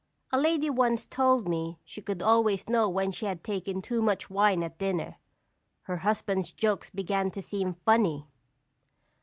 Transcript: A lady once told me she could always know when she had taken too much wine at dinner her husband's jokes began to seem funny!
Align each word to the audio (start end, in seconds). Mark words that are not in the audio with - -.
A 0.31 0.39
lady 0.39 0.67
once 0.67 1.05
told 1.05 1.47
me 1.47 1.77
she 1.83 2.01
could 2.01 2.23
always 2.23 2.67
know 2.67 2.89
when 2.89 3.11
she 3.11 3.27
had 3.27 3.43
taken 3.43 3.83
too 3.83 4.01
much 4.01 4.31
wine 4.31 4.63
at 4.63 4.79
dinner 4.79 5.17
her 5.83 5.97
husband's 5.97 6.51
jokes 6.51 6.89
began 6.89 7.29
to 7.29 7.41
seem 7.43 7.75
funny! 7.85 8.25